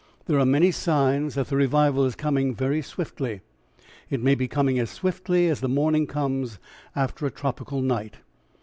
There 0.25 0.39
are 0.39 0.47
many 0.47 0.71
signs 0.71 1.35
that 1.35 1.49
the 1.49 1.55
revival 1.55 2.05
is 2.05 2.15
coming 2.15 2.55
very 2.55 2.81
swiftly, 2.81 3.41
it 4.09 4.19
may 4.19 4.33
be 4.33 4.47
coming 4.47 4.79
as 4.79 4.89
swiftly 4.89 5.47
as 5.47 5.59
the 5.61 5.69
morning 5.69 6.07
comes 6.07 6.57
after 6.95 7.27
a 7.27 7.31
tropical 7.31 7.81
night. 7.83 8.15